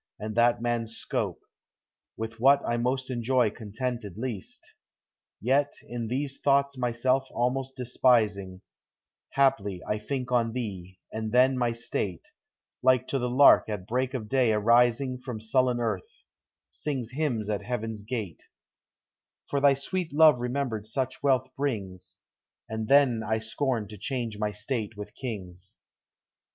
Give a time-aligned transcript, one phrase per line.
[0.19, 1.41] and that man's scope,
[1.79, 4.73] | With what I most enjoy contented least; I
[5.41, 8.61] Yet in these thoughts myself almost despising,
[9.35, 12.31] Haply I think ou thee, and then my state
[12.81, 16.23] (Like to the lark at break of day arising From sullen earth)
[16.71, 18.49] sings hymns at heaven's gate, i
[19.51, 22.17] For thy sweet love remembered such wealth I brings.
[22.67, 25.75] That then I scorn to change my state with kings.